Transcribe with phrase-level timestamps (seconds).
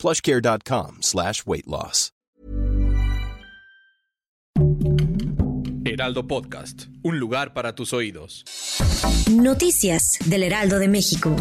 [0.00, 2.12] plushcare.com slash weight loss.
[5.84, 8.44] Heraldo Podcast, un lugar para tus oídos.
[9.30, 11.36] Noticias del Heraldo de México.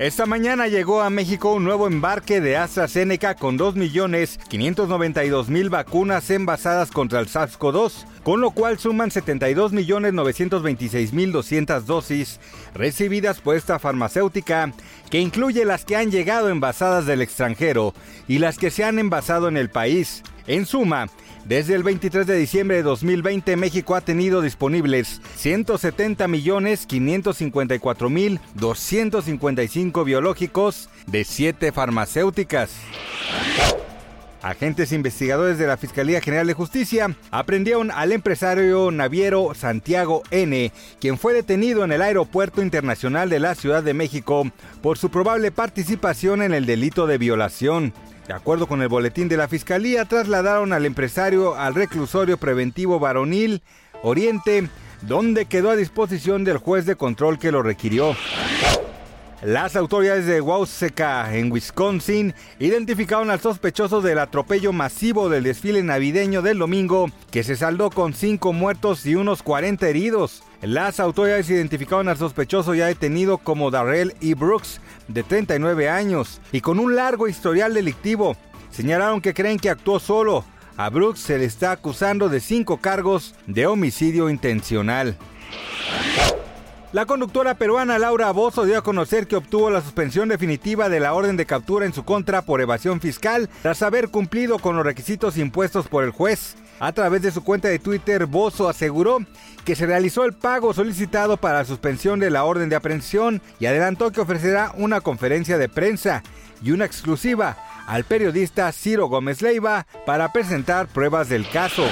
[0.00, 7.20] Esta mañana llegó a México un nuevo embarque de AstraZeneca con 2.592.000 vacunas envasadas contra
[7.20, 12.40] el SARS-CoV-2, con lo cual suman 72.926.200 dosis
[12.72, 14.72] recibidas por esta farmacéutica,
[15.10, 17.94] que incluye las que han llegado envasadas del extranjero
[18.28, 20.22] y las que se han envasado en el país.
[20.46, 21.08] En suma,
[21.44, 28.40] desde el 23 de diciembre de 2020, México ha tenido disponibles 170 millones 554 mil
[28.54, 32.70] 255 biológicos de 7 farmacéuticas.
[34.42, 41.18] Agentes investigadores de la Fiscalía General de Justicia aprendieron al empresario naviero Santiago N., quien
[41.18, 44.50] fue detenido en el Aeropuerto Internacional de la Ciudad de México
[44.82, 47.92] por su probable participación en el delito de violación.
[48.26, 53.62] De acuerdo con el boletín de la Fiscalía, trasladaron al empresario al reclusorio preventivo varonil
[54.02, 54.70] Oriente,
[55.02, 58.16] donde quedó a disposición del juez de control que lo requirió.
[59.42, 66.42] Las autoridades de Wauseka, en Wisconsin, identificaron al sospechoso del atropello masivo del desfile navideño
[66.42, 70.42] del domingo, que se saldó con 5 muertos y unos 40 heridos.
[70.60, 74.34] Las autoridades identificaron al sospechoso ya detenido como Darrell E.
[74.34, 78.36] Brooks, de 39 años, y con un largo historial delictivo.
[78.70, 80.44] Señalaron que creen que actuó solo.
[80.76, 85.16] A Brooks se le está acusando de cinco cargos de homicidio intencional.
[86.92, 91.14] La conductora peruana Laura Bozo dio a conocer que obtuvo la suspensión definitiva de la
[91.14, 95.38] orden de captura en su contra por evasión fiscal tras haber cumplido con los requisitos
[95.38, 96.56] impuestos por el juez.
[96.80, 99.18] A través de su cuenta de Twitter, Bozo aseguró
[99.64, 103.66] que se realizó el pago solicitado para la suspensión de la orden de aprehensión y
[103.66, 106.24] adelantó que ofrecerá una conferencia de prensa
[106.60, 107.56] y una exclusiva
[107.86, 111.84] al periodista Ciro Gómez Leiva para presentar pruebas del caso.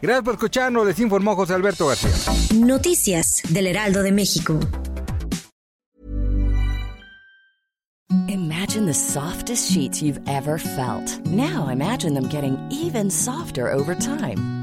[0.00, 2.12] Gracias por escucharnos, les informó José Alberto García.
[2.54, 4.58] Noticias del Heraldo de México.
[8.28, 11.20] Imagine the softest sheets you've ever felt.
[11.26, 14.57] Now imagine them getting even softer over time.